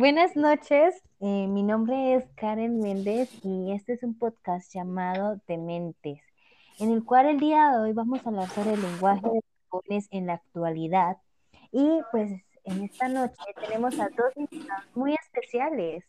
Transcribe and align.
Buenas 0.00 0.34
noches, 0.34 0.94
eh, 1.20 1.46
mi 1.46 1.62
nombre 1.62 2.14
es 2.14 2.24
Karen 2.34 2.80
Méndez 2.80 3.28
y 3.44 3.72
este 3.72 3.92
es 3.92 4.02
un 4.02 4.16
podcast 4.18 4.72
llamado 4.72 5.42
Dementes, 5.46 6.22
en 6.78 6.90
el 6.90 7.04
cual 7.04 7.26
el 7.26 7.38
día 7.38 7.70
de 7.70 7.80
hoy 7.80 7.92
vamos 7.92 8.24
a 8.24 8.30
hablar 8.30 8.48
sobre 8.48 8.72
el 8.72 8.80
lenguaje 8.80 9.28
de 9.28 9.34
los 9.34 9.68
jóvenes 9.68 10.08
en 10.10 10.26
la 10.26 10.32
actualidad. 10.32 11.18
Y 11.70 12.00
pues 12.12 12.30
en 12.64 12.82
esta 12.82 13.08
noche 13.08 13.36
tenemos 13.60 14.00
a 14.00 14.08
dos 14.08 14.34
invitados 14.36 14.86
muy 14.94 15.12
especiales. 15.12 16.02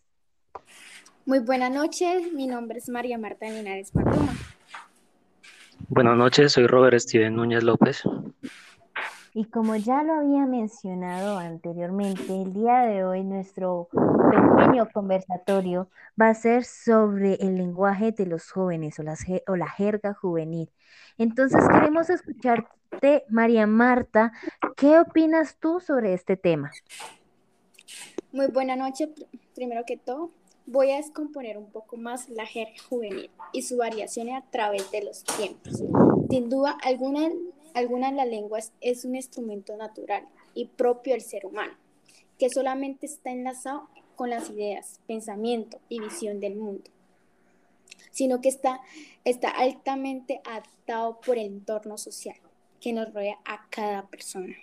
Muy 1.25 1.39
buenas 1.39 1.71
noches, 1.71 2.31
mi 2.31 2.47
nombre 2.47 2.77
es 2.77 2.87
María 2.87 3.17
Marta 3.17 3.45
Linares 3.49 3.91
Parduma. 3.91 4.33
Buenas 5.89 6.15
noches, 6.15 6.53
soy 6.53 6.65
Robert 6.65 6.97
Steven 6.97 7.35
Núñez 7.35 7.61
López. 7.65 8.03
Y 9.33 9.45
como 9.45 9.77
ya 9.77 10.03
lo 10.03 10.13
había 10.15 10.45
mencionado 10.45 11.37
anteriormente, 11.37 12.41
el 12.41 12.51
día 12.51 12.81
de 12.81 13.05
hoy 13.05 13.23
nuestro 13.23 13.87
pequeño 13.91 14.89
conversatorio 14.91 15.87
va 16.19 16.29
a 16.29 16.33
ser 16.33 16.65
sobre 16.65 17.35
el 17.35 17.55
lenguaje 17.55 18.11
de 18.11 18.25
los 18.25 18.51
jóvenes 18.51 18.99
o, 18.99 19.03
o 19.47 19.55
la 19.55 19.69
jerga 19.69 20.13
juvenil. 20.13 20.69
Entonces 21.17 21.61
queremos 21.71 22.09
escucharte, 22.09 23.23
María 23.29 23.67
Marta, 23.67 24.33
¿qué 24.75 24.99
opinas 24.99 25.55
tú 25.59 25.79
sobre 25.79 26.13
este 26.13 26.35
tema? 26.35 26.71
Muy 28.33 28.47
buena 28.47 28.75
noche, 28.75 29.09
primero 29.55 29.83
que 29.87 29.95
todo. 29.95 30.31
Voy 30.65 30.91
a 30.91 30.97
descomponer 30.97 31.57
un 31.57 31.71
poco 31.71 31.95
más 31.95 32.29
la 32.29 32.45
jerga 32.45 32.73
juvenil 32.89 33.29
y 33.53 33.61
su 33.61 33.77
variación 33.77 34.29
a 34.29 34.41
través 34.51 34.91
de 34.91 35.05
los 35.05 35.23
tiempos. 35.23 35.81
Sin 36.29 36.49
duda, 36.49 36.77
alguna 36.83 37.29
Alguna 37.73 38.11
de 38.11 38.17
las 38.17 38.27
lenguas 38.27 38.73
es 38.81 39.05
un 39.05 39.15
instrumento 39.15 39.77
natural 39.77 40.27
y 40.53 40.65
propio 40.65 41.13
del 41.13 41.21
ser 41.21 41.45
humano, 41.45 41.73
que 42.37 42.49
solamente 42.49 43.05
está 43.05 43.31
enlazado 43.31 43.87
con 44.15 44.29
las 44.29 44.49
ideas, 44.49 44.99
pensamiento 45.07 45.79
y 45.89 45.99
visión 45.99 46.39
del 46.39 46.55
mundo, 46.55 46.89
sino 48.11 48.41
que 48.41 48.49
está, 48.49 48.81
está 49.23 49.49
altamente 49.49 50.41
adaptado 50.43 51.19
por 51.21 51.37
el 51.37 51.47
entorno 51.47 51.97
social 51.97 52.35
que 52.81 52.93
nos 52.93 53.13
rodea 53.13 53.39
a 53.45 53.67
cada 53.69 54.07
persona. 54.07 54.55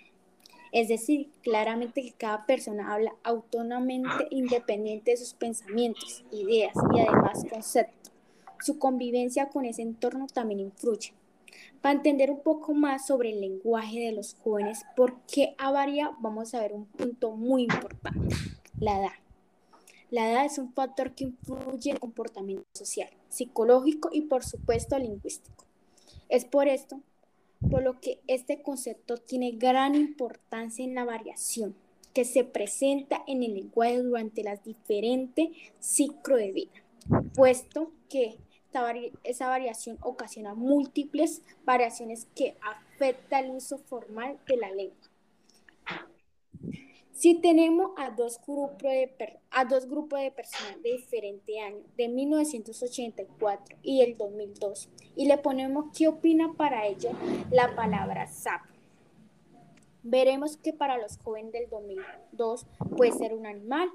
Es 0.71 0.87
decir, 0.87 1.31
claramente 1.41 2.03
que 2.03 2.11
cada 2.11 2.45
persona 2.45 2.93
habla 2.93 3.15
autónomamente, 3.23 4.27
independiente 4.29 5.11
de 5.11 5.17
sus 5.17 5.33
pensamientos, 5.33 6.23
ideas 6.31 6.73
y 6.95 6.99
además 6.99 7.43
conceptos. 7.49 8.11
Su 8.61 8.77
convivencia 8.77 9.49
con 9.49 9.65
ese 9.65 9.81
entorno 9.81 10.27
también 10.27 10.59
influye, 10.59 11.13
para 11.81 11.95
entender 11.95 12.31
un 12.31 12.41
poco 12.41 12.73
más 12.73 13.07
sobre 13.07 13.31
el 13.31 13.41
lenguaje 13.41 13.99
de 13.99 14.11
los 14.11 14.35
jóvenes, 14.35 14.85
¿por 14.95 15.21
qué 15.21 15.55
ha 15.57 15.71
variado? 15.71 16.15
Vamos 16.19 16.53
a 16.53 16.61
ver 16.61 16.73
un 16.73 16.85
punto 16.85 17.31
muy 17.31 17.63
importante, 17.63 18.35
la 18.79 18.99
edad. 18.99 19.13
La 20.11 20.31
edad 20.31 20.45
es 20.45 20.57
un 20.57 20.73
factor 20.73 21.13
que 21.13 21.25
influye 21.25 21.91
en 21.91 21.95
el 21.95 21.99
comportamiento 21.99 22.65
social, 22.73 23.09
psicológico 23.29 24.09
y 24.11 24.21
por 24.21 24.43
supuesto 24.43 24.97
lingüístico. 24.97 25.65
Es 26.29 26.45
por 26.45 26.67
esto 26.67 27.01
por 27.69 27.83
lo 27.83 27.99
que 27.99 28.19
este 28.27 28.61
concepto 28.61 29.17
tiene 29.17 29.51
gran 29.51 29.95
importancia 29.95 30.83
en 30.83 30.95
la 30.95 31.05
variación 31.05 31.75
que 32.13 32.25
se 32.25 32.43
presenta 32.43 33.23
en 33.27 33.43
el 33.43 33.53
lenguaje 33.53 34.01
durante 34.01 34.43
las 34.43 34.63
diferentes 34.63 35.49
ciclos 35.79 36.39
de 36.39 36.51
vida, 36.51 36.71
puesto 37.35 37.91
que 38.09 38.37
esa 39.23 39.47
variación 39.47 39.97
ocasiona 40.01 40.53
múltiples 40.53 41.41
variaciones 41.65 42.27
que 42.35 42.57
afectan 42.61 43.45
el 43.45 43.51
uso 43.51 43.77
formal 43.77 44.39
de 44.47 44.57
la 44.57 44.71
lengua. 44.71 45.09
Si 47.19 47.35
tenemos 47.35 47.91
a 47.97 48.11
dos 48.11 48.39
grupos 48.47 48.81
de, 48.81 49.39
a 49.51 49.65
dos 49.65 49.89
grupos 49.89 50.21
de 50.21 50.31
personas 50.31 50.81
de 50.81 50.93
diferente 50.93 51.59
año, 51.59 51.83
de 51.97 52.07
1984 52.07 53.77
y 53.83 54.01
el 54.01 54.15
2002, 54.15 54.87
y 55.17 55.25
le 55.25 55.37
ponemos 55.37 55.87
qué 55.97 56.07
opina 56.07 56.53
para 56.53 56.87
ello 56.87 57.09
la 57.51 57.75
palabra 57.75 58.25
sapo, 58.27 58.73
veremos 60.01 60.55
que 60.55 60.71
para 60.71 60.97
los 60.97 61.17
jóvenes 61.17 61.51
del 61.51 61.69
2002 61.69 62.65
puede 62.95 63.11
ser 63.11 63.33
un 63.33 63.45
animal 63.45 63.91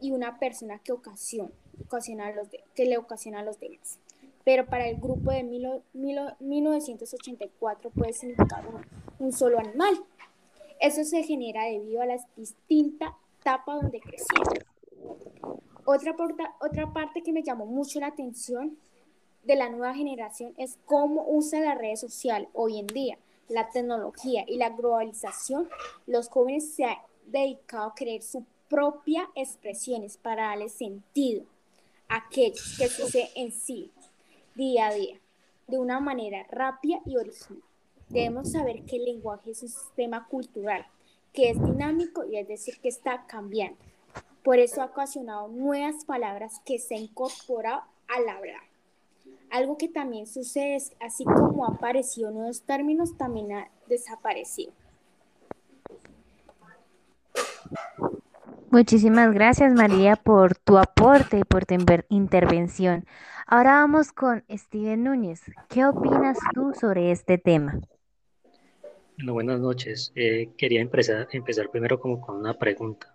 y 0.00 0.12
una 0.12 0.38
persona 0.38 0.78
que 0.78 0.92
ocasiona, 0.92 1.50
ocasiona 1.84 2.32
los 2.32 2.48
que 2.74 2.84
le 2.84 2.98
ocasiona 2.98 3.40
a 3.40 3.44
los 3.44 3.60
demás 3.60 3.98
pero 4.44 4.66
para 4.66 4.88
el 4.88 4.96
grupo 4.96 5.30
de 5.30 5.44
1984 5.44 7.90
puede 7.90 8.12
significar 8.12 8.64
un, 9.18 9.32
solo 9.32 9.58
animal. 9.58 10.04
Eso 10.80 11.04
se 11.04 11.22
genera 11.22 11.64
debido 11.64 12.02
a 12.02 12.06
las 12.06 12.26
distintas 12.36 13.12
etapas 13.40 13.82
donde 13.82 14.00
crecieron. 14.00 14.58
Otra, 15.84 16.14
otra 16.60 16.92
parte 16.92 17.22
que 17.22 17.32
me 17.32 17.42
llamó 17.42 17.66
mucho 17.66 17.98
la 18.00 18.08
atención 18.08 18.76
de 19.44 19.56
la 19.56 19.68
nueva 19.68 19.94
generación 19.94 20.54
es 20.56 20.78
cómo 20.86 21.24
usa 21.28 21.60
las 21.60 21.78
redes 21.78 22.00
sociales 22.00 22.48
hoy 22.52 22.78
en 22.78 22.86
día, 22.88 23.18
la 23.48 23.70
tecnología 23.70 24.44
y 24.46 24.56
la 24.56 24.70
globalización. 24.70 25.68
Los 26.06 26.28
jóvenes 26.28 26.74
se 26.74 26.84
han 26.84 26.98
dedicado 27.26 27.90
a 27.90 27.94
crear 27.94 28.22
sus 28.22 28.42
propias 28.68 29.28
expresiones 29.34 30.16
para 30.16 30.48
darle 30.48 30.68
sentido 30.68 31.44
aquellos 32.12 32.76
que 32.76 32.88
sucede 32.88 33.30
en 33.34 33.52
sí 33.52 33.90
día 34.54 34.88
a 34.88 34.94
día, 34.94 35.18
de 35.66 35.78
una 35.78 35.98
manera 35.98 36.46
rápida 36.50 37.00
y 37.06 37.16
original. 37.16 37.62
Debemos 38.10 38.52
saber 38.52 38.84
que 38.84 38.96
el 38.96 39.06
lenguaje 39.06 39.52
es 39.52 39.62
un 39.62 39.70
sistema 39.70 40.26
cultural 40.28 40.86
que 41.32 41.48
es 41.48 41.64
dinámico 41.64 42.26
y 42.26 42.36
es 42.36 42.46
decir 42.46 42.78
que 42.80 42.90
está 42.90 43.24
cambiando. 43.26 43.78
Por 44.44 44.58
eso 44.58 44.82
ha 44.82 44.86
ocasionado 44.86 45.48
nuevas 45.48 46.04
palabras 46.04 46.60
que 46.66 46.78
se 46.78 46.96
han 46.96 47.02
incorporado 47.04 47.82
al 48.08 48.28
hablar. 48.28 48.60
Algo 49.50 49.78
que 49.78 49.88
también 49.88 50.26
sucede 50.26 50.76
es, 50.76 50.92
así 51.00 51.24
como 51.24 51.64
ha 51.64 51.68
aparecido 51.68 52.30
nuevos 52.30 52.62
términos, 52.62 53.16
también 53.16 53.52
ha 53.52 53.70
desaparecido. 53.86 54.72
Muchísimas 58.72 59.34
gracias 59.34 59.74
María 59.74 60.16
por 60.16 60.54
tu 60.54 60.78
aporte 60.78 61.38
y 61.38 61.44
por 61.44 61.66
tu 61.66 61.74
intervención. 62.08 63.04
Ahora 63.46 63.72
vamos 63.72 64.12
con 64.12 64.44
Steven 64.48 65.04
Núñez. 65.04 65.42
¿Qué 65.68 65.84
opinas 65.84 66.38
tú 66.54 66.72
sobre 66.80 67.10
este 67.10 67.36
tema? 67.36 67.78
Bueno, 69.18 69.34
buenas 69.34 69.60
noches. 69.60 70.10
Eh, 70.14 70.52
quería 70.56 70.80
empezar, 70.80 71.28
empezar 71.32 71.68
primero 71.68 72.00
como 72.00 72.18
con 72.18 72.36
una 72.36 72.58
pregunta. 72.58 73.14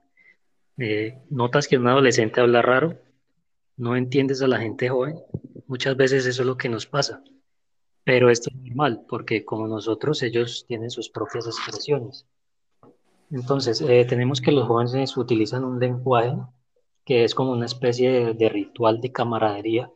Eh, 0.78 1.18
¿Notas 1.32 1.68
que 1.68 1.80
un 1.80 1.88
adolescente 1.88 2.40
habla 2.40 2.62
raro? 2.62 2.94
¿No 3.78 3.96
entiendes 3.96 4.44
a 4.44 4.48
la 4.48 4.60
gente 4.60 4.90
joven? 4.90 5.16
Muchas 5.66 5.98
veces 5.98 6.28
eso 6.28 6.44
es 6.44 6.48
lo 6.48 6.56
que 6.56 6.70
nos 6.70 6.86
pasa. 6.86 7.24
Pero 8.04 8.30
esto 8.30 8.52
es 8.52 8.56
normal 8.58 9.08
porque 9.10 9.44
como 9.44 9.68
nosotros, 9.68 10.22
ellos 10.22 10.66
tienen 10.68 10.92
sus 10.92 11.10
propias 11.10 11.48
expresiones. 11.48 12.28
Entonces, 13.30 13.82
eh, 13.82 14.06
tenemos 14.06 14.40
que 14.40 14.54
los 14.54 14.68
jóvenes 14.68 15.18
utilizan 15.18 15.66
un 15.66 15.80
lenguaje 15.80 16.38
que 17.06 17.24
es 17.24 17.36
como 17.36 17.52
una 17.52 17.66
especie 17.66 18.34
de, 18.34 18.50
ritual 18.50 19.02
de 19.02 19.12
camaradería 19.12 19.92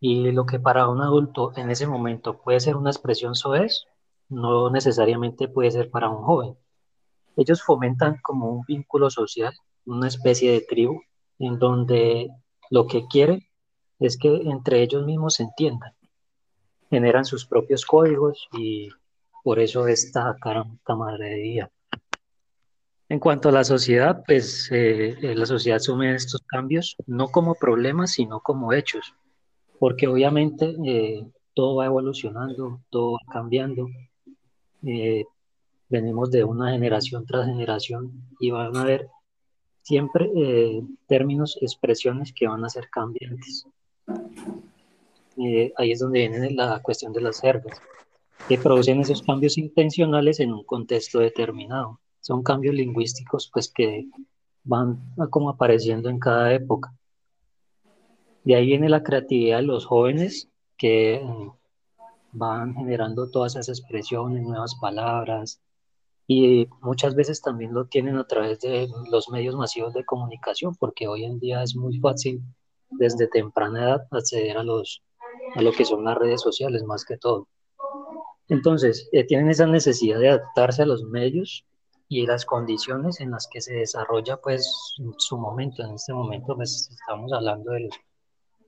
y 0.00 0.30
lo 0.32 0.46
que 0.46 0.60
para 0.60 0.88
un 0.88 1.00
adulto 1.00 1.52
en 1.56 1.70
ese 1.70 1.86
momento 1.86 2.38
puede 2.38 2.60
ser 2.60 2.76
una 2.76 2.90
expresión 2.90 3.34
soez, 3.34 3.84
no 4.28 4.70
necesariamente 4.70 5.48
puede 5.48 5.70
ser 5.72 5.90
para 5.90 6.08
un 6.08 6.22
joven. 6.22 6.56
Ellos 7.36 7.62
fomentan 7.62 8.18
como 8.22 8.50
un 8.50 8.64
vínculo 8.66 9.10
social, 9.10 9.52
una 9.86 10.08
especie 10.08 10.52
de 10.52 10.60
tribu, 10.60 11.00
en 11.38 11.58
donde 11.58 12.30
lo 12.70 12.86
que 12.86 13.06
quieren 13.08 13.42
es 14.00 14.16
que 14.16 14.28
entre 14.28 14.82
ellos 14.82 15.04
mismos 15.04 15.34
se 15.34 15.44
entiendan. 15.44 15.92
Generan 16.90 17.24
sus 17.24 17.46
propios 17.46 17.84
códigos 17.84 18.48
y 18.52 18.88
por 19.44 19.58
eso 19.60 19.86
esta 19.88 20.36
camaradería. 20.84 21.70
En 23.10 23.20
cuanto 23.20 23.48
a 23.48 23.52
la 23.52 23.64
sociedad, 23.64 24.22
pues 24.26 24.70
eh, 24.70 25.16
eh, 25.22 25.34
la 25.34 25.46
sociedad 25.46 25.76
asume 25.76 26.14
estos 26.14 26.42
cambios 26.42 26.94
no 27.06 27.28
como 27.28 27.54
problemas, 27.54 28.12
sino 28.12 28.40
como 28.40 28.74
hechos, 28.74 29.14
porque 29.78 30.06
obviamente 30.06 30.76
eh, 30.84 31.26
todo 31.54 31.76
va 31.76 31.86
evolucionando, 31.86 32.82
todo 32.90 33.12
va 33.12 33.32
cambiando. 33.32 33.88
venimos 35.88 36.30
de 36.30 36.44
una 36.44 36.72
generación 36.72 37.24
tras 37.24 37.46
generación 37.46 38.12
y 38.40 38.50
van 38.50 38.76
a 38.76 38.82
haber 38.82 39.08
siempre 39.82 40.30
términos, 41.06 41.56
expresiones 41.62 42.34
que 42.34 42.46
van 42.46 42.62
a 42.64 42.68
ser 42.68 42.90
cambiantes. 42.90 43.64
ahí 45.76 45.92
es 45.92 45.98
donde 46.00 46.28
viene 46.28 46.50
la 46.50 46.80
cuestión 46.82 47.12
de 47.14 47.22
las 47.22 47.40
jergas, 47.40 47.80
que 48.48 48.58
producen 48.58 49.00
esos 49.00 49.22
cambios 49.22 49.56
intencionales 49.56 50.40
en 50.40 50.52
un 50.52 50.64
contexto 50.64 51.20
determinado 51.20 51.98
son 52.28 52.42
cambios 52.42 52.74
lingüísticos 52.74 53.48
pues 53.50 53.72
que 53.74 54.06
van 54.62 55.00
como 55.30 55.48
apareciendo 55.48 56.10
en 56.10 56.18
cada 56.18 56.52
época. 56.52 56.94
De 58.44 58.54
ahí 58.54 58.66
viene 58.66 58.90
la 58.90 59.02
creatividad 59.02 59.60
de 59.60 59.62
los 59.62 59.86
jóvenes 59.86 60.46
que 60.76 61.26
van 62.32 62.74
generando 62.74 63.30
todas 63.30 63.56
esas 63.56 63.70
expresiones, 63.70 64.42
nuevas 64.42 64.74
palabras, 64.78 65.62
y 66.26 66.68
muchas 66.82 67.14
veces 67.14 67.40
también 67.40 67.72
lo 67.72 67.86
tienen 67.86 68.18
a 68.18 68.26
través 68.26 68.60
de 68.60 68.90
los 69.10 69.30
medios 69.30 69.56
masivos 69.56 69.94
de 69.94 70.04
comunicación, 70.04 70.74
porque 70.78 71.08
hoy 71.08 71.24
en 71.24 71.38
día 71.38 71.62
es 71.62 71.74
muy 71.76 71.98
fácil 71.98 72.42
desde 72.90 73.26
temprana 73.28 73.84
edad 73.84 74.06
acceder 74.10 74.58
a, 74.58 74.62
los, 74.62 75.02
a 75.54 75.62
lo 75.62 75.72
que 75.72 75.86
son 75.86 76.04
las 76.04 76.18
redes 76.18 76.42
sociales 76.42 76.84
más 76.84 77.06
que 77.06 77.16
todo. 77.16 77.48
Entonces, 78.48 79.08
eh, 79.12 79.24
tienen 79.24 79.48
esa 79.48 79.66
necesidad 79.66 80.18
de 80.18 80.28
adaptarse 80.28 80.82
a 80.82 80.86
los 80.86 81.04
medios 81.04 81.64
y 82.08 82.26
las 82.26 82.46
condiciones 82.46 83.20
en 83.20 83.30
las 83.30 83.46
que 83.46 83.60
se 83.60 83.74
desarrolla 83.74 84.38
pues 84.38 84.94
su 85.18 85.38
momento. 85.38 85.84
En 85.84 85.94
este 85.94 86.12
momento 86.12 86.56
pues 86.56 86.88
estamos 86.90 87.32
hablando 87.32 87.72
de 87.72 87.90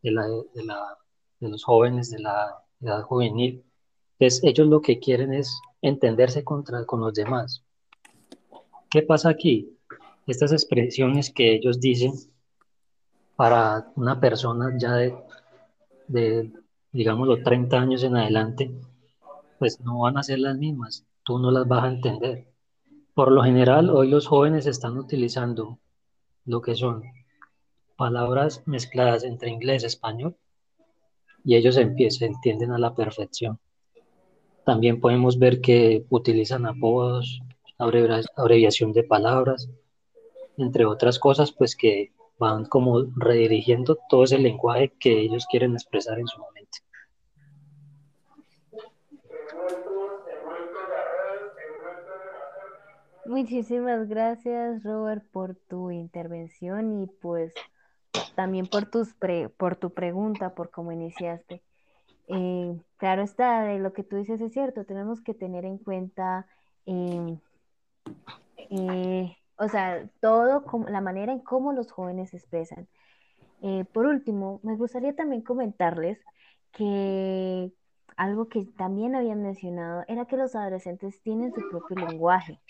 la, 0.02 0.26
de, 0.26 0.64
la, 0.64 0.98
de 1.40 1.48
los 1.48 1.64
jóvenes 1.64 2.10
de 2.10 2.20
la 2.20 2.62
edad 2.80 3.02
juvenil. 3.02 3.64
Entonces 4.18 4.44
ellos 4.44 4.68
lo 4.68 4.82
que 4.82 4.98
quieren 4.98 5.32
es 5.32 5.60
entenderse 5.80 6.44
contra, 6.44 6.84
con 6.84 7.00
los 7.00 7.14
demás. 7.14 7.64
¿Qué 8.90 9.02
pasa 9.02 9.30
aquí? 9.30 9.78
Estas 10.26 10.52
expresiones 10.52 11.32
que 11.32 11.54
ellos 11.54 11.80
dicen 11.80 12.12
para 13.36 13.90
una 13.96 14.20
persona 14.20 14.76
ya 14.76 14.92
de, 14.96 15.14
de 16.08 16.52
los 16.92 17.42
30 17.42 17.76
años 17.78 18.02
en 18.02 18.16
adelante, 18.16 18.70
pues 19.58 19.80
no 19.80 20.00
van 20.00 20.18
a 20.18 20.22
ser 20.22 20.40
las 20.40 20.58
mismas. 20.58 21.06
Tú 21.22 21.38
no 21.38 21.50
las 21.50 21.66
vas 21.66 21.84
a 21.84 21.88
entender. 21.88 22.49
Por 23.14 23.32
lo 23.32 23.42
general, 23.42 23.90
hoy 23.90 24.08
los 24.08 24.26
jóvenes 24.26 24.66
están 24.66 24.96
utilizando 24.96 25.78
lo 26.44 26.62
que 26.62 26.74
son 26.74 27.02
palabras 27.96 28.62
mezcladas 28.66 29.24
entre 29.24 29.50
inglés 29.50 29.82
y 29.82 29.86
español 29.86 30.36
y 31.44 31.56
ellos 31.56 31.76
empiezan, 31.76 32.28
entienden 32.28 32.70
a 32.70 32.78
la 32.78 32.94
perfección. 32.94 33.58
También 34.64 35.00
podemos 35.00 35.38
ver 35.38 35.60
que 35.60 36.04
utilizan 36.08 36.66
apodos, 36.66 37.40
abreviación 37.78 38.92
de 38.92 39.02
palabras, 39.02 39.68
entre 40.56 40.84
otras 40.84 41.18
cosas, 41.18 41.52
pues 41.52 41.74
que 41.74 42.12
van 42.38 42.64
como 42.64 43.02
redirigiendo 43.16 43.98
todo 44.08 44.24
ese 44.24 44.38
lenguaje 44.38 44.92
que 45.00 45.20
ellos 45.20 45.46
quieren 45.50 45.72
expresar 45.72 46.18
en 46.18 46.26
su 46.26 46.38
momento. 46.38 46.78
Muchísimas 53.26 54.08
gracias, 54.08 54.82
Robert, 54.82 55.24
por 55.30 55.54
tu 55.54 55.90
intervención 55.90 57.02
y 57.02 57.06
pues 57.06 57.52
también 58.34 58.66
por, 58.66 58.86
tus 58.86 59.14
por 59.58 59.76
tu 59.76 59.90
pregunta, 59.92 60.54
por 60.54 60.70
cómo 60.70 60.90
iniciaste. 60.90 61.62
Eh, 62.28 62.80
claro 62.96 63.22
está, 63.22 63.62
de 63.64 63.78
lo 63.78 63.92
que 63.92 64.04
tú 64.04 64.16
dices 64.16 64.40
es 64.40 64.52
cierto, 64.52 64.84
tenemos 64.84 65.20
que 65.20 65.34
tener 65.34 65.64
en 65.64 65.78
cuenta, 65.78 66.46
em, 66.86 67.38
eh, 68.70 69.36
o 69.56 69.68
sea, 69.68 70.08
todo, 70.20 70.64
como, 70.64 70.88
la 70.88 71.00
manera 71.00 71.32
en 71.32 71.40
cómo 71.40 71.72
los 71.72 71.92
jóvenes 71.92 72.30
se 72.30 72.38
expresan. 72.38 72.88
Eh, 73.62 73.84
por 73.92 74.06
último, 74.06 74.60
me 74.62 74.76
gustaría 74.76 75.14
también 75.14 75.42
comentarles 75.42 76.18
que 76.72 77.72
algo 78.16 78.48
que 78.48 78.64
también 78.78 79.14
habían 79.14 79.42
mencionado 79.42 80.04
era 80.08 80.26
que 80.26 80.36
los 80.36 80.54
adolescentes 80.56 81.20
tienen 81.22 81.52
su 81.52 81.68
propio 81.68 81.96
lenguaje 81.96 82.60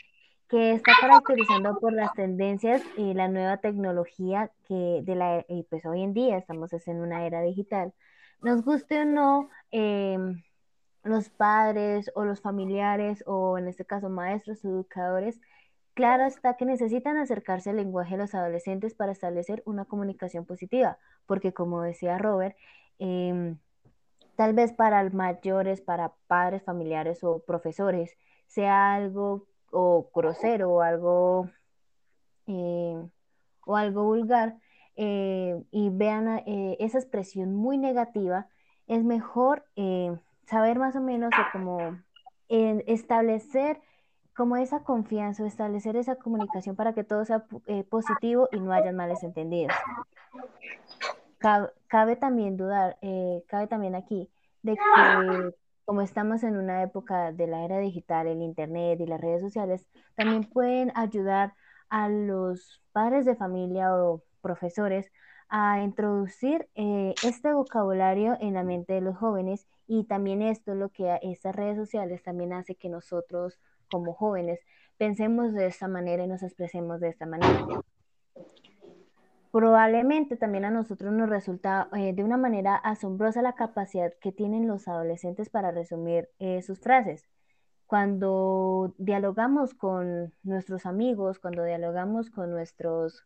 que 0.51 0.73
está 0.73 0.93
caracterizando 1.01 1.79
por 1.79 1.93
las 1.93 2.13
tendencias 2.15 2.83
y 2.97 3.15
la 3.15 3.29
nueva 3.29 3.59
tecnología 3.59 4.51
que 4.67 5.01
de 5.05 5.15
la, 5.15 5.45
y 5.49 5.63
pues 5.63 5.87
hoy 5.87 6.03
en 6.03 6.13
día 6.13 6.39
estamos 6.39 6.73
en 6.89 7.01
una 7.01 7.25
era 7.25 7.41
digital. 7.41 7.95
Nos 8.43 8.65
guste 8.65 9.01
o 9.01 9.05
no, 9.05 9.49
em, 9.71 10.43
los 11.05 11.29
padres 11.31 12.11
o 12.17 12.25
los 12.25 12.41
familiares 12.41 13.23
o 13.27 13.59
en 13.59 13.69
este 13.69 13.85
caso 13.85 14.09
maestros, 14.11 14.65
educadores, 14.65 15.41
claro 15.95 16.25
está 16.25 16.57
que 16.57 16.65
necesitan 16.67 17.17
acercarse 17.17 17.71
al 17.71 17.77
lenguaje 17.77 18.17
de 18.17 18.23
los 18.23 18.35
adolescentes 18.35 18.95
para 18.95 19.13
establecer 19.13 19.63
una 19.67 19.85
comunicación 19.85 20.47
positiva, 20.47 20.99
porque 21.27 21.53
como 21.55 21.83
decía 21.83 22.19
Robert, 22.19 22.57
em, 22.99 23.59
tal 24.37 24.55
vez 24.55 24.73
para 24.73 25.09
mayores, 25.11 25.81
para 25.81 26.13
padres, 26.27 26.63
familiares 26.65 27.23
o 27.25 27.41
profesores, 27.41 28.17
sea 28.47 28.95
algo 28.95 29.47
o 29.71 30.11
grosero 30.15 30.71
o 30.71 30.81
algo, 30.81 31.49
eh, 32.47 32.97
o 33.67 33.77
algo 33.77 34.05
vulgar 34.05 34.57
eh, 34.97 35.63
y 35.71 35.91
vean 35.91 36.43
eh, 36.47 36.77
esa 36.81 36.99
expresión 36.99 37.55
muy 37.55 37.79
negativa, 37.79 38.49
es 38.87 39.05
mejor 39.05 39.65
saber 40.47 40.79
más 40.79 40.97
o 40.97 41.01
menos 41.01 41.31
o 41.39 41.43
como 41.53 41.97
establecer 42.49 43.81
como 44.35 44.57
esa 44.57 44.83
confianza 44.83 45.45
o 45.45 45.47
establecer 45.47 45.95
esa 45.97 46.17
comunicación 46.17 46.75
para 46.75 46.93
que 46.93 47.05
todo 47.05 47.25
sea 47.25 47.45
positivo 47.89 48.49
y 48.51 48.59
no 48.59 48.73
haya 48.73 48.93
males 48.93 49.23
entendidos. 49.23 49.77
Cabe, 51.39 52.17
también 52.17 52.57
dudar, 52.57 52.99
cabe 53.47 53.69
también 53.69 53.95
aquí 53.95 54.29
de 54.63 54.75
que 54.75 55.55
como 55.91 56.03
estamos 56.03 56.45
en 56.45 56.57
una 56.57 56.85
época 56.85 57.33
de 57.33 57.49
la 57.49 57.65
era 57.65 57.81
digital, 57.81 58.29
el 58.29 58.43
Internet 58.43 59.01
y 59.01 59.07
las 59.07 59.21
redes 59.21 59.41
sociales, 59.41 59.89
también 60.15 60.45
pueden 60.45 60.93
ayudar 60.95 61.55
a 61.89 62.09
los 62.09 62.81
padres 62.93 63.25
de 63.25 63.35
familia 63.35 63.93
o 63.97 64.23
profesores 64.41 65.11
a 65.49 65.83
introducir 65.83 66.69
eh, 66.77 67.13
este 67.25 67.53
vocabulario 67.53 68.39
en 68.41 68.55
la 68.55 68.63
mente 68.63 68.93
de 68.93 69.01
los 69.01 69.17
jóvenes 69.17 69.67
y 69.89 70.05
también 70.05 70.43
esto 70.43 70.77
lo 70.77 70.91
que 70.91 71.19
estas 71.23 71.57
redes 71.57 71.77
sociales 71.77 72.23
también 72.23 72.53
hace 72.53 72.77
que 72.77 72.89
nosotros 72.89 73.59
como 73.91 74.15
jóvenes 74.15 74.61
pensemos 74.97 75.53
de 75.55 75.67
esta 75.67 75.89
manera 75.89 76.23
y 76.23 76.29
nos 76.29 76.45
expresemos 76.45 77.01
de 77.01 77.09
esta 77.09 77.27
manera 77.27 77.67
probablemente 79.51 80.37
también 80.37 80.65
a 80.65 80.71
nosotros 80.71 81.13
nos 81.13 81.29
resulta 81.29 81.89
eh, 81.97 82.13
de 82.13 82.25
una 82.25 82.37
manera 82.37 82.77
asombrosa 82.77 83.43
la 83.43 83.55
capacidad 83.55 84.13
que 84.21 84.33
tienen 84.33 84.69
los 84.69 84.87
adolescentes 84.89 85.49
para 85.49 85.73
resumir 85.73 86.29
eh, 86.39 86.63
sus 86.63 86.81
frases. 86.81 87.29
Cuando 87.87 88.95
dialogamos 88.99 89.75
con 89.75 90.33
nuestros 90.45 90.87
amigos, 90.87 91.41
cuando 91.41 91.65
dialogamos 91.65 92.31
con 92.31 92.51
nuestros 92.51 93.25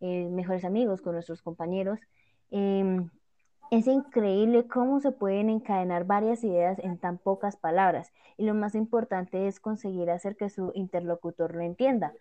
eh, 0.00 0.28
mejores 0.30 0.64
amigos, 0.64 1.02
con 1.02 1.12
nuestros 1.14 1.42
compañeros, 1.42 2.00
em, 2.50 3.10
es 3.70 3.86
increíble 3.86 4.66
cómo 4.68 5.00
se 5.00 5.12
pueden 5.12 5.50
encadenar 5.50 6.06
varias 6.06 6.44
ideas 6.44 6.78
en 6.78 6.98
tan 6.98 7.18
pocas 7.18 7.56
palabras. 7.56 8.12
Y 8.38 8.46
lo 8.46 8.54
más 8.54 8.74
importante 8.74 9.48
es 9.48 9.60
conseguir 9.60 10.10
hacer 10.10 10.36
que 10.36 10.48
su 10.48 10.72
interlocutor 10.74 11.54
lo 11.54 11.62
entienda 11.62 12.14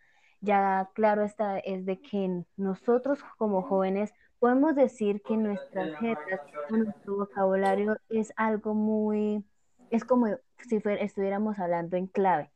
ya 0.46 0.90
claro 0.94 1.24
está, 1.24 1.60
es 1.60 1.86
de 1.86 2.00
que 2.00 2.44
nosotros 2.56 3.20
como 3.38 3.62
jóvenes 3.62 4.14
podemos 4.40 4.76
decir 4.76 5.22
que 5.22 5.38
nuestras 5.38 5.98
jetas 6.00 6.42
nuestro 6.70 7.18
vocabulario 7.18 7.98
es 8.10 8.32
algo 8.38 8.74
muy, 8.74 9.44
es 9.90 10.06
como 10.06 10.28
si 10.60 10.82
estuviéramos 10.86 11.60
hablando 11.60 11.98
en 11.98 12.08
clave. 12.08 12.52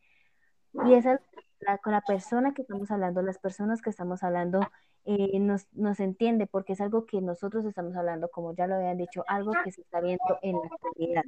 Y 0.86 0.94
esa, 0.94 1.20
con 1.84 1.94
la 1.94 2.02
persona 2.02 2.54
que 2.54 2.62
estamos 2.62 2.92
hablando, 2.92 3.22
las 3.22 3.40
personas 3.40 3.82
que 3.82 3.90
estamos 3.90 4.24
hablando, 4.24 4.62
eh, 5.06 5.40
nos, 5.40 5.68
nos, 5.74 6.00
entiende 6.00 6.46
porque 6.46 6.74
es 6.74 6.82
algo 6.82 7.06
que 7.06 7.22
nosotros 7.22 7.66
estamos 7.66 7.96
hablando, 7.96 8.30
como 8.30 8.54
ya 8.54 8.68
lo 8.68 8.76
habían 8.76 8.98
dicho, 8.98 9.24
algo 9.28 9.52
que 9.64 9.72
se 9.72 9.82
está 9.82 10.00
viendo 10.00 10.38
en 10.44 10.58
la 10.58 10.68
actualidad. 10.72 11.24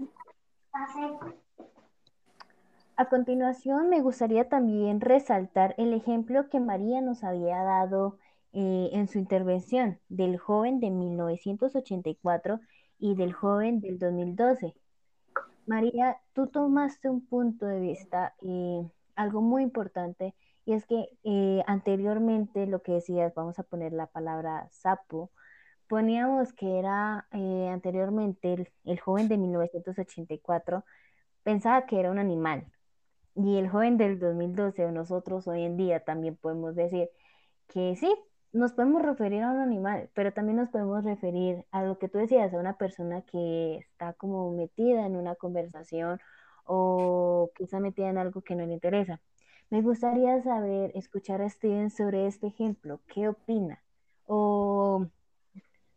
A 3.01 3.09
continuación, 3.09 3.89
me 3.89 3.99
gustaría 3.99 4.47
también 4.47 5.01
resaltar 5.01 5.73
el 5.79 5.91
ejemplo 5.91 6.49
que 6.49 6.59
María 6.59 7.01
nos 7.01 7.23
había 7.23 7.63
dado 7.63 8.19
eh, 8.53 8.89
en 8.93 9.07
su 9.07 9.17
intervención 9.17 9.99
del 10.07 10.37
joven 10.37 10.79
de 10.79 10.91
1984 10.91 12.59
y 12.99 13.15
del 13.15 13.33
joven 13.33 13.79
del 13.81 13.97
2012. 13.97 14.75
María, 15.65 16.17
tú 16.33 16.45
tomaste 16.45 17.09
un 17.09 17.25
punto 17.25 17.65
de 17.65 17.79
vista, 17.79 18.35
eh, 18.43 18.87
algo 19.15 19.41
muy 19.41 19.63
importante, 19.63 20.35
y 20.65 20.73
es 20.73 20.85
que 20.85 21.09
eh, 21.23 21.63
anteriormente 21.65 22.67
lo 22.67 22.83
que 22.83 22.91
decías, 22.91 23.33
vamos 23.33 23.57
a 23.57 23.63
poner 23.63 23.93
la 23.93 24.05
palabra 24.05 24.67
sapo, 24.69 25.31
poníamos 25.87 26.53
que 26.53 26.77
era 26.77 27.27
anteriormente 27.31 28.53
el, 28.53 28.69
el 28.85 28.99
joven 28.99 29.27
de 29.27 29.39
1984 29.39 30.83
pensaba 31.43 31.87
que 31.87 31.99
era 31.99 32.11
un 32.11 32.19
animal, 32.19 32.67
y 33.35 33.57
el 33.57 33.69
joven 33.69 33.97
del 33.97 34.19
2012 34.19 34.85
o 34.85 34.91
nosotros 34.91 35.47
hoy 35.47 35.63
en 35.63 35.77
día 35.77 36.01
también 36.03 36.35
podemos 36.35 36.75
decir 36.75 37.09
que 37.67 37.95
sí, 37.95 38.13
nos 38.53 38.73
podemos 38.73 39.01
referir 39.01 39.43
a 39.43 39.51
un 39.51 39.59
animal, 39.59 40.09
pero 40.13 40.33
también 40.33 40.57
nos 40.57 40.69
podemos 40.69 41.03
referir 41.05 41.65
a 41.71 41.83
lo 41.83 41.97
que 41.97 42.09
tú 42.09 42.17
decías, 42.17 42.53
a 42.53 42.57
una 42.57 42.77
persona 42.77 43.21
que 43.23 43.77
está 43.77 44.13
como 44.13 44.51
metida 44.51 45.05
en 45.05 45.15
una 45.15 45.35
conversación 45.35 46.19
o 46.65 47.51
está 47.59 47.79
metida 47.79 48.09
en 48.09 48.17
algo 48.17 48.41
que 48.41 48.55
no 48.55 48.65
le 48.65 48.73
interesa. 48.73 49.21
Me 49.69 49.81
gustaría 49.81 50.41
saber, 50.41 50.91
escuchar 50.95 51.41
a 51.41 51.49
Steven 51.49 51.89
sobre 51.91 52.27
este 52.27 52.47
ejemplo. 52.47 52.99
¿Qué 53.07 53.29
opina? 53.29 53.81
O 54.27 55.07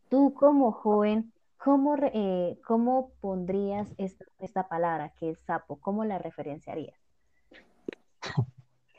tú 0.08 0.34
como 0.34 0.72
joven, 0.72 1.32
¿cómo, 1.58 1.96
eh, 2.00 2.58
cómo 2.66 3.10
pondrías 3.20 3.92
esta, 3.98 4.24
esta 4.38 4.68
palabra 4.68 5.12
que 5.18 5.30
es 5.30 5.40
sapo? 5.40 5.80
¿Cómo 5.80 6.04
la 6.04 6.18
referenciarías? 6.18 7.03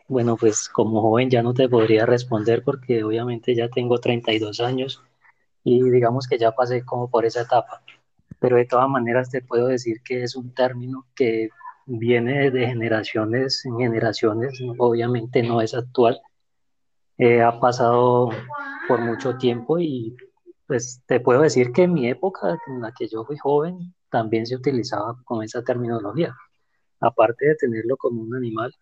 Bueno, 0.08 0.38
pues 0.38 0.70
como 0.70 1.01
joven 1.01 1.29
ya 1.32 1.41
no 1.41 1.53
te 1.53 1.67
podría 1.67 2.05
responder 2.05 2.63
porque 2.63 3.03
obviamente 3.03 3.55
ya 3.55 3.70
tengo 3.70 4.00
32 4.00 4.60
años 4.60 5.01
y 5.63 5.82
digamos 5.89 6.27
que 6.27 6.38
ya 6.38 6.51
pasé 6.51 6.86
como 6.86 7.10
por 7.10 7.25
esa 7.25 7.41
etapa. 7.41 7.82
Pero 8.39 8.58
de 8.58 8.65
todas 8.65 8.88
maneras 8.88 9.32
te 9.32 9.41
puedo 9.41 9.67
decir 9.67 10.01
que 10.03 10.24
es 10.24 10.36
un 10.36 10.53
término 10.53 11.08
que 11.15 11.50
viene 11.88 12.51
de 12.51 12.67
generaciones 12.67 13.65
en 13.65 13.77
generaciones, 13.79 14.60
obviamente 14.77 15.41
no 15.44 15.62
es 15.62 15.74
actual, 15.74 16.22
eh, 17.17 17.41
ha 17.41 17.60
pasado 17.60 18.29
por 18.88 19.00
mucho 19.01 19.38
tiempo 19.38 19.79
y 19.79 20.15
pues 20.67 21.01
te 21.05 21.20
puedo 21.20 21.41
decir 21.41 21.72
que 21.72 21.84
en 21.84 21.94
mi 21.94 22.10
época, 22.10 22.58
en 22.67 22.82
la 22.82 22.91
que 22.91 23.08
yo 23.08 23.24
fui 23.25 23.38
joven, 23.38 23.94
también 24.10 24.46
se 24.46 24.55
utilizaba 24.55 25.15
con 25.24 25.44
esa 25.44 25.63
terminología. 25.63 26.36
Aparte 27.00 27.48
de 27.48 27.55
tenerlo 27.55 27.98
como 27.98 28.22
un 28.22 28.36
animal, 28.36 28.74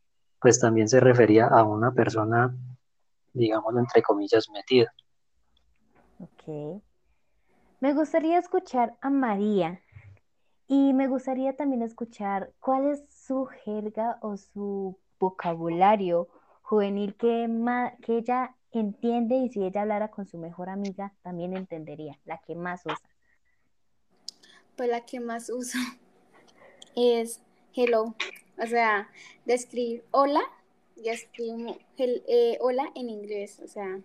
pues 0.43 0.59
también 0.59 0.89
se 0.89 0.99
refería 0.99 1.47
a 1.47 1.63
una 1.63 1.93
persona, 1.93 2.53
digámoslo 3.31 3.79
entre 3.79 4.01
comillas, 4.01 4.49
metida. 4.49 4.93
Ok. 6.19 6.81
Me 7.79 7.93
gustaría 7.93 8.37
escuchar 8.37 8.97
a 8.99 9.09
María 9.09 9.81
y 10.67 10.91
me 10.91 11.07
gustaría 11.07 11.55
también 11.55 11.81
escuchar 11.81 12.51
cuál 12.59 12.87
es 12.87 13.05
su 13.09 13.45
jerga 13.45 14.17
o 14.21 14.35
su 14.35 14.99
vocabulario 15.17 16.27
juvenil 16.61 17.15
que, 17.15 17.49
que 18.01 18.17
ella 18.17 18.53
entiende 18.71 19.35
y 19.37 19.49
si 19.49 19.63
ella 19.63 19.83
hablara 19.83 20.11
con 20.11 20.25
su 20.25 20.37
mejor 20.37 20.67
amiga 20.67 21.13
también 21.21 21.55
entendería, 21.55 22.19
la 22.25 22.39
que 22.39 22.55
más 22.55 22.81
usa. 22.85 23.09
Pues 24.75 24.89
la 24.89 25.05
que 25.05 25.21
más 25.21 25.49
uso 25.49 25.77
es 26.97 27.41
hello, 27.73 28.15
o 28.63 28.67
sea, 28.67 29.09
de 29.45 29.53
escribir 29.53 30.03
hola, 30.11 30.41
ya 30.95 31.11
escribo 31.13 31.77
eh, 31.97 32.57
hola 32.61 32.91
en 32.95 33.09
inglés, 33.09 33.59
o 33.63 33.67
sea, 33.67 34.01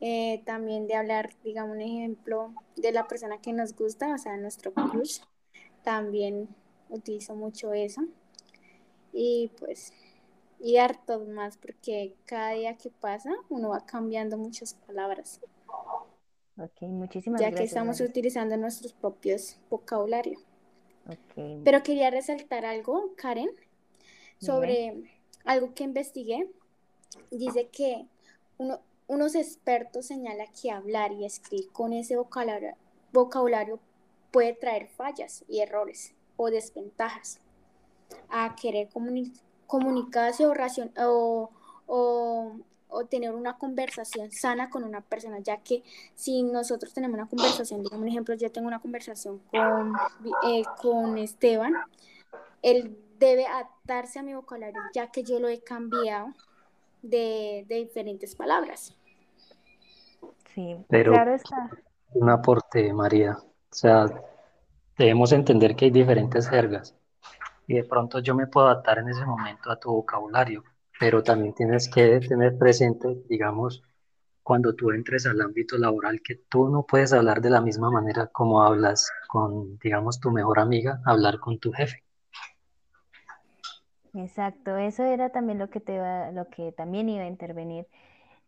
eh, 0.00 0.42
también 0.44 0.86
de 0.86 0.96
hablar, 0.96 1.30
digamos, 1.44 1.76
un 1.76 1.82
ejemplo 1.82 2.52
de 2.76 2.92
la 2.92 3.06
persona 3.06 3.40
que 3.40 3.52
nos 3.52 3.76
gusta, 3.76 4.14
o 4.14 4.18
sea, 4.18 4.36
nuestro 4.36 4.72
crush, 4.72 5.20
también 5.82 6.48
utilizo 6.88 7.34
mucho 7.34 7.72
eso. 7.72 8.02
Y 9.12 9.50
pues, 9.58 9.92
y 10.58 10.78
harto 10.78 11.20
más, 11.26 11.56
porque 11.56 12.14
cada 12.24 12.50
día 12.50 12.76
que 12.76 12.90
pasa 12.90 13.30
uno 13.48 13.70
va 13.70 13.84
cambiando 13.84 14.38
muchas 14.38 14.74
palabras. 14.74 15.40
Ok, 16.58 16.82
muchísimas 16.82 17.40
ya 17.40 17.48
gracias. 17.48 17.50
Ya 17.50 17.56
que 17.58 17.64
estamos 17.64 18.00
utilizando 18.00 18.56
nuestros 18.56 18.92
propios 18.92 19.58
vocabulario. 19.70 20.38
Okay. 21.06 21.60
Pero 21.64 21.82
quería 21.82 22.10
resaltar 22.10 22.64
algo, 22.64 23.12
Karen, 23.16 23.50
sobre 24.44 25.18
algo 25.44 25.72
que 25.74 25.84
investigué. 25.84 26.50
Dice 27.30 27.68
que 27.68 28.06
uno, 28.58 28.80
unos 29.06 29.34
expertos 29.34 30.06
señalan 30.06 30.48
que 30.60 30.70
hablar 30.70 31.12
y 31.12 31.24
escribir 31.24 31.70
con 31.70 31.92
ese 31.92 32.16
vocabulario, 32.16 32.74
vocabulario 33.12 33.78
puede 34.30 34.54
traer 34.54 34.88
fallas 34.88 35.44
y 35.48 35.60
errores 35.60 36.14
o 36.36 36.50
desventajas 36.50 37.38
a 38.30 38.56
querer 38.56 38.88
comunicarse 39.66 40.46
o, 40.46 41.50
o, 41.86 42.52
o, 42.88 43.04
tener 43.04 43.34
una 43.34 43.58
conversación 43.58 44.32
sana 44.32 44.70
con 44.70 44.84
una 44.84 45.00
persona, 45.02 45.38
ya 45.40 45.58
que 45.58 45.82
si 46.14 46.42
nosotros 46.42 46.92
tenemos 46.92 47.14
una 47.14 47.28
conversación, 47.28 47.82
digamos 47.82 48.02
un 48.02 48.08
ejemplo, 48.08 48.34
yo 48.34 48.50
tengo 48.50 48.68
una 48.68 48.80
conversación 48.80 49.40
con, 49.50 49.92
eh, 50.46 50.62
con 50.80 51.18
Esteban, 51.18 51.74
él 52.62 52.96
debe 53.26 53.46
adaptarse 53.46 54.18
a 54.18 54.22
mi 54.22 54.34
vocabulario, 54.34 54.80
ya 54.94 55.10
que 55.10 55.22
yo 55.22 55.38
lo 55.38 55.48
he 55.48 55.62
cambiado 55.62 56.28
de, 57.02 57.64
de 57.68 57.76
diferentes 57.76 58.34
palabras. 58.34 58.96
Sí, 60.54 60.76
Pero 60.88 61.12
claro 61.12 61.34
está. 61.34 61.70
Un 62.14 62.28
aporte, 62.28 62.92
María. 62.92 63.38
O 63.38 63.74
sea, 63.74 64.06
debemos 64.98 65.32
entender 65.32 65.74
que 65.74 65.86
hay 65.86 65.90
diferentes 65.90 66.48
jergas 66.48 66.94
y 67.66 67.74
de 67.74 67.84
pronto 67.84 68.18
yo 68.18 68.34
me 68.34 68.46
puedo 68.46 68.66
adaptar 68.66 68.98
en 68.98 69.08
ese 69.08 69.24
momento 69.24 69.70
a 69.70 69.78
tu 69.78 69.90
vocabulario, 69.90 70.64
pero 70.98 71.22
también 71.22 71.54
tienes 71.54 71.88
que 71.88 72.20
tener 72.20 72.58
presente, 72.58 73.22
digamos, 73.28 73.82
cuando 74.42 74.74
tú 74.74 74.90
entres 74.90 75.26
al 75.26 75.40
ámbito 75.40 75.78
laboral, 75.78 76.20
que 76.20 76.34
tú 76.34 76.68
no 76.68 76.84
puedes 76.84 77.12
hablar 77.12 77.40
de 77.40 77.50
la 77.50 77.60
misma 77.60 77.90
manera 77.90 78.26
como 78.26 78.62
hablas 78.62 79.10
con, 79.28 79.78
digamos, 79.78 80.20
tu 80.20 80.30
mejor 80.30 80.58
amiga, 80.58 81.00
hablar 81.06 81.38
con 81.38 81.58
tu 81.58 81.72
jefe. 81.72 82.02
Exacto, 84.14 84.76
eso 84.76 85.04
era 85.04 85.30
también 85.30 85.58
lo 85.58 85.70
que 85.70 85.80
te 85.80 85.98
lo 86.32 86.48
que 86.50 86.72
también 86.72 87.08
iba 87.08 87.24
a 87.24 87.26
intervenir, 87.28 87.86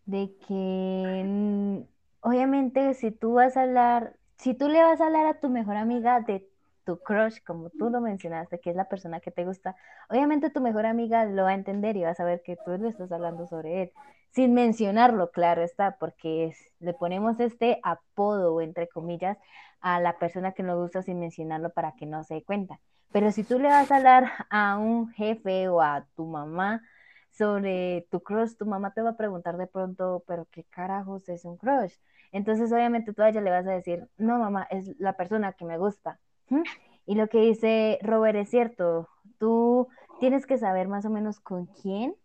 de 0.07 0.37
que 0.47 1.23
mm, 1.27 1.81
obviamente 2.21 2.95
si 2.95 3.11
tú 3.13 3.35
vas 3.35 3.57
a 3.57 3.63
hablar, 3.65 4.19
si 4.39 4.55
tú 4.55 4.69
le 4.69 4.83
vas 4.83 5.01
a 5.01 5.07
hablar 5.07 5.27
a 5.27 5.41
tu 5.41 5.49
mejor 5.51 5.77
amiga 5.77 6.21
de 6.21 6.49
tu 6.85 7.03
crush, 7.03 7.41
como 7.45 7.71
tú 7.71 7.91
lo 7.91 8.01
mencionaste, 8.03 8.61
que 8.61 8.71
es 8.71 8.77
la 8.77 8.89
persona 8.89 9.21
que 9.21 9.31
te 9.33 9.45
gusta, 9.47 9.77
obviamente 10.11 10.51
tu 10.51 10.61
mejor 10.61 10.87
amiga 10.87 11.25
lo 11.27 11.45
va 11.45 11.51
a 11.51 11.55
entender 11.55 11.97
y 11.97 12.03
va 12.05 12.11
a 12.11 12.15
saber 12.15 12.43
que 12.45 12.57
tú 12.57 12.73
le 12.79 12.89
estás 12.91 13.13
hablando 13.13 13.47
sobre 13.47 13.83
él, 13.85 13.93
sin 14.35 14.53
mencionarlo, 14.53 15.31
claro 15.31 15.63
está, 15.63 15.97
porque 15.99 16.55
le 16.81 16.93
ponemos 16.93 17.39
este 17.39 17.79
apodo, 17.85 18.61
entre 18.61 18.89
comillas, 18.89 19.39
a 19.81 20.01
la 20.01 20.19
persona 20.19 20.53
que 20.53 20.63
nos 20.63 20.79
gusta 20.79 21.03
sin 21.03 21.21
mencionarlo 21.21 21.71
para 21.71 21.93
que 21.93 22.07
no 22.07 22.25
se 22.25 22.35
dé 22.35 22.43
cuenta. 22.43 22.81
Pero 23.13 23.31
si 23.31 23.45
tú 23.45 23.61
le 23.61 23.69
vas 23.69 23.93
a 23.93 23.97
hablar 23.97 24.31
a 24.51 24.77
un 24.77 25.09
jefe 25.13 25.69
o 25.69 25.81
a 25.81 26.07
tu 26.17 26.27
mamá 26.27 26.83
sobre 27.31 28.09
tu 28.11 28.21
crush, 28.23 28.57
tu 28.57 28.67
mamá 28.67 28.93
te 28.93 29.03
va 29.03 29.11
a 29.11 29.17
preguntar 29.17 29.57
de 29.57 29.69
pronto, 29.69 30.25
pero 30.27 30.49
qué 30.51 30.65
carajos 30.65 31.29
es 31.29 31.45
un 31.45 31.57
crush. 31.57 31.95
Entonces, 32.33 32.73
obviamente, 32.73 33.13
tú 33.13 33.23
a 33.23 33.29
ella 33.29 33.41
le 33.41 33.51
vas 33.51 33.67
a 33.67 33.71
decir, 33.71 34.09
no, 34.17 34.39
mamá, 34.41 34.67
es 34.71 34.99
la 34.99 35.13
persona 35.13 35.53
que 35.53 35.65
me 35.65 35.79
gusta. 35.79 36.19
Y 37.07 37.15
lo 37.15 37.29
que 37.29 37.39
dice 37.39 37.99
Robert 38.03 38.37
es 38.37 38.51
cierto, 38.51 39.09
tú 39.39 39.87
tienes 40.19 40.45
que 40.47 40.59
saber 40.59 40.89
más 40.89 41.05
o 41.05 41.11
menos 41.11 41.39
con 41.39 41.67
quién, 41.67 42.17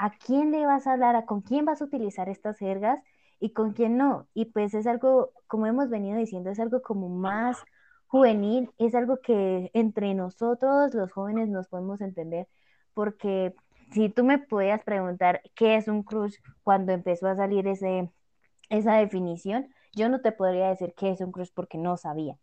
a 0.00 0.10
quién 0.12 0.50
le 0.50 0.64
vas 0.64 0.86
a 0.86 0.94
hablar, 0.94 1.14
a 1.14 1.26
con 1.26 1.42
quién 1.42 1.66
vas 1.66 1.82
a 1.82 1.84
utilizar 1.84 2.30
estas 2.30 2.56
jergas 2.58 3.00
y 3.38 3.52
con 3.52 3.74
quién 3.74 3.98
no. 3.98 4.28
Y 4.32 4.46
pues 4.46 4.72
es 4.72 4.86
algo, 4.86 5.32
como 5.46 5.66
hemos 5.66 5.90
venido 5.90 6.16
diciendo, 6.18 6.50
es 6.50 6.58
algo 6.58 6.80
como 6.80 7.10
más 7.10 7.58
juvenil, 8.06 8.70
es 8.78 8.94
algo 8.94 9.20
que 9.20 9.70
entre 9.74 10.14
nosotros 10.14 10.94
los 10.94 11.12
jóvenes 11.12 11.50
nos 11.50 11.68
podemos 11.68 12.00
entender, 12.00 12.48
porque 12.94 13.54
si 13.92 14.08
tú 14.08 14.24
me 14.24 14.38
podías 14.38 14.82
preguntar 14.84 15.42
qué 15.54 15.76
es 15.76 15.86
un 15.86 16.02
crush 16.02 16.36
cuando 16.62 16.92
empezó 16.92 17.28
a 17.28 17.36
salir 17.36 17.66
ese, 17.68 18.10
esa 18.70 18.94
definición, 18.96 19.68
yo 19.92 20.08
no 20.08 20.22
te 20.22 20.32
podría 20.32 20.70
decir 20.70 20.94
qué 20.96 21.10
es 21.10 21.20
un 21.20 21.30
crush 21.30 21.50
porque 21.54 21.76
no 21.76 21.98
sabía. 21.98 22.38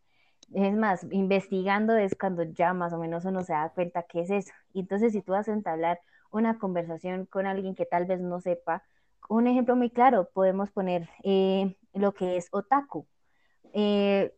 Es 0.54 0.76
más, 0.76 1.08
investigando 1.12 1.96
es 1.98 2.16
cuando 2.16 2.44
ya 2.44 2.74
más 2.74 2.94
o 2.94 3.00
menos 3.00 3.26
uno 3.26 3.44
se 3.44 3.54
da 3.54 3.70
cuenta 3.70 4.04
qué 4.04 4.22
es 4.22 4.30
eso. 4.30 4.52
Entonces, 4.76 5.14
si 5.14 5.22
tú 5.24 5.32
vas 5.34 5.50
a 5.50 5.54
entablar 5.54 6.00
una 6.32 6.60
conversación 6.60 7.26
con 7.26 7.46
alguien 7.46 7.76
que 7.76 7.86
tal 7.86 8.06
vez 8.06 8.20
no 8.20 8.40
sepa, 8.42 8.84
un 9.30 9.48
ejemplo 9.48 9.76
muy 9.76 9.90
claro, 9.90 10.30
podemos 10.34 10.72
poner 10.72 11.10
eh, 11.24 11.76
lo 11.94 12.14
que 12.14 12.38
es 12.38 12.48
otaku. 12.52 13.08
Eh, 13.74 14.34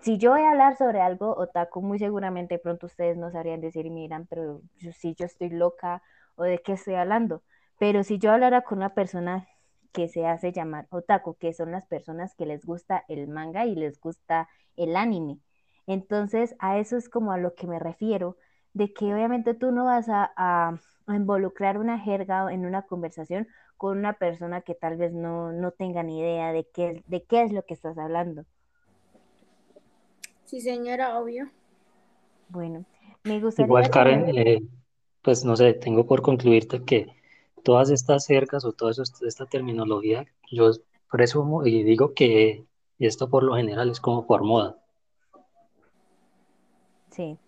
si 0.00 0.16
yo 0.16 0.30
voy 0.30 0.42
a 0.42 0.50
hablar 0.52 0.76
sobre 0.76 1.00
algo 1.00 1.36
otaku, 1.36 1.82
muy 1.82 1.98
seguramente 1.98 2.58
pronto 2.58 2.86
ustedes 2.86 3.16
no 3.18 3.30
sabrían 3.30 3.60
decir 3.60 3.84
y 3.84 3.90
miran, 3.90 4.26
pero 4.26 4.62
si 4.98 5.14
yo 5.14 5.26
estoy 5.26 5.50
loca 5.50 6.02
o 6.36 6.44
de 6.44 6.58
qué 6.58 6.72
estoy 6.72 6.94
hablando. 6.94 7.42
Pero 7.78 8.02
si 8.02 8.18
yo 8.18 8.32
hablara 8.32 8.62
con 8.62 8.78
una 8.78 8.94
persona 8.94 9.46
que 9.92 10.08
se 10.08 10.26
hace 10.26 10.52
llamar 10.52 10.86
otaku, 10.90 11.34
que 11.34 11.52
son 11.52 11.72
las 11.72 11.86
personas 11.86 12.34
que 12.34 12.46
les 12.46 12.64
gusta 12.64 13.04
el 13.08 13.28
manga 13.28 13.66
y 13.66 13.74
les 13.74 14.00
gusta 14.00 14.48
el 14.76 14.96
anime. 14.96 15.38
Entonces, 15.86 16.54
a 16.60 16.78
eso 16.78 16.96
es 16.96 17.08
como 17.08 17.32
a 17.32 17.38
lo 17.38 17.54
que 17.54 17.66
me 17.66 17.78
refiero, 17.78 18.36
de 18.72 18.92
que 18.92 19.12
obviamente 19.12 19.54
tú 19.54 19.72
no 19.72 19.84
vas 19.84 20.08
a, 20.08 20.32
a, 20.36 20.78
involucrar 21.08 21.78
una 21.78 21.98
jerga 21.98 22.52
en 22.52 22.64
una 22.64 22.82
conversación 22.82 23.48
con 23.76 23.98
una 23.98 24.12
persona 24.12 24.60
que 24.60 24.74
tal 24.74 24.96
vez 24.96 25.12
no, 25.12 25.52
no 25.52 25.72
tenga 25.72 26.02
ni 26.02 26.20
idea 26.20 26.52
de 26.52 26.68
qué, 26.72 27.02
de 27.06 27.22
qué 27.24 27.42
es 27.42 27.52
lo 27.52 27.64
que 27.64 27.74
estás 27.74 27.98
hablando. 27.98 28.44
Sí, 30.44 30.60
señora, 30.60 31.18
obvio. 31.18 31.50
Bueno, 32.48 32.84
me 33.24 33.40
gustaría... 33.40 33.66
Igual, 33.66 33.90
Karen, 33.90 34.38
eh, 34.38 34.62
pues 35.22 35.44
no 35.44 35.56
sé, 35.56 35.72
tengo 35.74 36.06
por 36.06 36.22
concluirte 36.22 36.84
que 36.84 37.08
todas 37.62 37.90
estas 37.90 38.26
jergas 38.26 38.64
o 38.64 38.72
toda 38.72 38.92
esta 39.22 39.46
terminología, 39.46 40.26
yo 40.50 40.70
presumo 41.10 41.66
y 41.66 41.82
digo 41.82 42.14
que 42.14 42.64
esto 42.98 43.28
por 43.28 43.42
lo 43.42 43.54
general 43.56 43.90
es 43.90 44.00
como 44.00 44.26
por 44.26 44.44
moda. 44.44 44.76
Sí. 47.10 47.38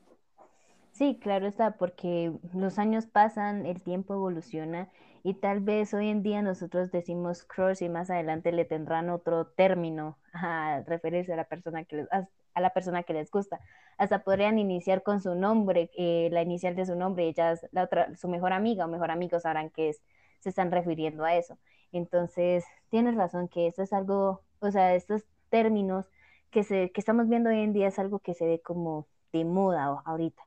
Sí, 0.92 1.18
claro 1.20 1.46
está, 1.46 1.76
porque 1.78 2.32
los 2.52 2.78
años 2.78 3.06
pasan, 3.06 3.64
el 3.66 3.82
tiempo 3.82 4.14
evoluciona 4.14 4.90
y 5.22 5.34
tal 5.34 5.60
vez 5.60 5.94
hoy 5.94 6.08
en 6.10 6.22
día 6.22 6.42
nosotros 6.42 6.90
decimos 6.92 7.44
crush 7.44 7.82
y 7.82 7.88
más 7.88 8.10
adelante 8.10 8.52
le 8.52 8.64
tendrán 8.66 9.08
otro 9.08 9.46
término 9.46 10.18
a 10.34 10.82
referirse 10.86 11.32
a 11.32 11.36
la 11.36 11.44
persona 11.44 11.84
que 11.84 11.96
les, 11.96 12.08
a 12.12 12.60
la 12.60 12.70
persona 12.70 13.02
que 13.04 13.14
les 13.14 13.30
gusta. 13.30 13.60
Hasta 13.96 14.22
podrían 14.22 14.58
iniciar 14.58 15.02
con 15.02 15.20
su 15.22 15.34
nombre, 15.34 15.90
eh, 15.96 16.28
la 16.30 16.42
inicial 16.42 16.76
de 16.76 16.86
su 16.86 16.94
nombre, 16.94 17.26
y 17.26 17.32
ya 17.34 17.54
la 17.72 17.84
otra, 17.84 18.14
su 18.16 18.28
mejor 18.28 18.52
amiga 18.52 18.84
o 18.84 18.88
mejor 18.88 19.10
amigo 19.10 19.40
sabrán 19.40 19.70
que 19.70 19.88
es 19.90 20.02
se 20.40 20.50
están 20.50 20.70
refiriendo 20.72 21.24
a 21.24 21.36
eso. 21.36 21.58
Entonces, 21.92 22.64
tienes 22.90 23.14
razón 23.16 23.48
que 23.48 23.66
esto 23.68 23.82
es 23.82 23.92
algo, 23.92 24.42
o 24.60 24.70
sea, 24.70 24.94
estos 24.94 25.24
términos 25.50 26.06
que, 26.50 26.64
se, 26.64 26.90
que 26.92 27.00
estamos 27.00 27.28
viendo 27.28 27.50
hoy 27.50 27.60
en 27.60 27.72
día 27.72 27.88
es 27.88 27.98
algo 27.98 28.18
que 28.20 28.34
se 28.34 28.44
ve 28.46 28.60
como 28.60 29.06
de 29.32 29.44
moda 29.44 29.84
ahorita. 30.04 30.42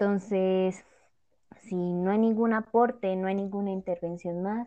Entonces, 0.00 0.82
si 1.64 1.74
no 1.74 2.10
hay 2.10 2.16
ningún 2.16 2.54
aporte, 2.54 3.14
no 3.16 3.28
hay 3.28 3.34
ninguna 3.34 3.70
intervención 3.70 4.42
más 4.42 4.66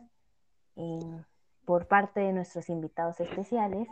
eh, 0.75 1.23
por 1.65 1.87
parte 1.87 2.19
de 2.19 2.33
nuestros 2.33 2.69
invitados 2.69 3.19
especiales. 3.19 3.87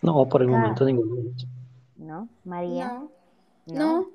No, 0.00 0.28
por 0.28 0.42
el 0.42 0.48
momento 0.48 0.84
ninguno. 0.84 1.32
¿No? 1.96 2.28
María. 2.44 3.02
no. 3.66 4.06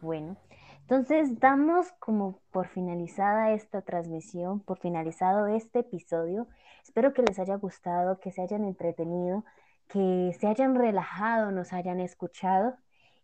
Bueno, 0.00 0.36
entonces 0.80 1.38
damos 1.38 1.92
como 2.00 2.40
por 2.50 2.66
finalizada 2.66 3.52
esta 3.52 3.82
transmisión, 3.82 4.58
por 4.58 4.80
finalizado 4.80 5.46
este 5.46 5.80
episodio. 5.80 6.48
Espero 6.82 7.12
que 7.14 7.22
les 7.22 7.38
haya 7.38 7.54
gustado, 7.54 8.18
que 8.18 8.32
se 8.32 8.42
hayan 8.42 8.64
entretenido, 8.64 9.44
que 9.92 10.36
se 10.38 10.46
hayan 10.46 10.74
relajado, 10.74 11.50
nos 11.50 11.72
hayan 11.72 12.00
escuchado. 12.00 12.76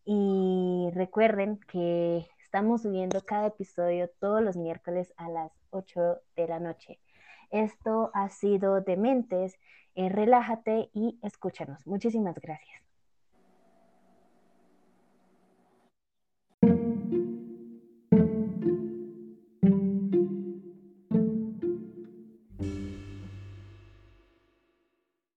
Y 0.04 0.88
recuerden 0.94 1.58
que 1.68 2.26
estamos 2.42 2.82
subiendo 2.82 3.24
cada 3.24 3.48
episodio 3.48 4.08
todos 4.20 4.42
los 4.42 4.56
miércoles 4.56 5.12
a 5.16 5.28
las 5.28 5.52
8 5.70 6.20
de 6.36 6.48
la 6.48 6.60
noche. 6.60 7.00
Esto 7.50 8.10
ha 8.14 8.28
sido 8.28 8.80
Dementes. 8.80 9.58
Eh, 9.94 10.08
relájate 10.08 10.90
y 10.92 11.18
escúchanos. 11.22 11.86
Muchísimas 11.86 12.36
gracias. 12.36 12.85